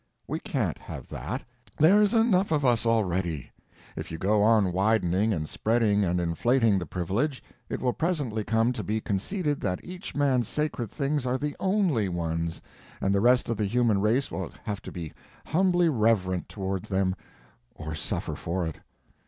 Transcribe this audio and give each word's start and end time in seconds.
We 0.27 0.39
can't 0.39 0.79
have 0.79 1.09
that: 1.09 1.43
there's 1.77 2.15
enough 2.15 2.51
of 2.51 2.65
us 2.65 2.87
already. 2.87 3.51
If 3.95 4.11
you 4.11 4.17
go 4.17 4.41
on 4.41 4.71
widening 4.73 5.31
and 5.31 5.47
spreading 5.47 6.03
and 6.03 6.19
inflating 6.19 6.79
the 6.79 6.87
privilege, 6.87 7.43
it 7.69 7.79
will 7.83 7.93
presently 7.93 8.43
come 8.43 8.73
to 8.73 8.83
be 8.83 8.99
conceded 8.99 9.61
that 9.61 9.85
each 9.85 10.15
man's 10.15 10.47
sacred 10.47 10.89
things 10.89 11.27
are 11.27 11.37
the 11.37 11.55
only 11.59 12.09
ones, 12.09 12.63
and 12.99 13.13
the 13.13 13.21
rest 13.21 13.47
of 13.47 13.57
the 13.57 13.65
human 13.65 14.01
race 14.01 14.31
will 14.31 14.51
have 14.63 14.81
to 14.81 14.91
be 14.91 15.13
humbly 15.45 15.87
reverent 15.87 16.49
toward 16.49 16.85
them 16.85 17.15
or 17.75 17.93
suffer 17.93 18.33
for 18.33 18.65
it. 18.65 18.79